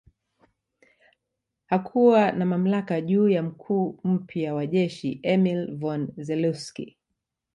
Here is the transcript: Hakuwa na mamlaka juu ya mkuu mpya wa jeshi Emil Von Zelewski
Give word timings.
Hakuwa 1.65 2.31
na 2.31 2.45
mamlaka 2.45 3.01
juu 3.01 3.29
ya 3.29 3.43
mkuu 3.43 3.99
mpya 4.03 4.53
wa 4.53 4.65
jeshi 4.67 5.19
Emil 5.23 5.75
Von 5.75 6.07
Zelewski 6.17 6.97